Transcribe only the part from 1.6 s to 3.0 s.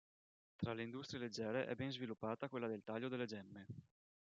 è ben sviluppata quella del